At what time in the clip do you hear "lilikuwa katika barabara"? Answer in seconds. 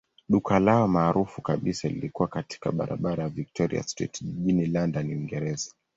1.89-3.23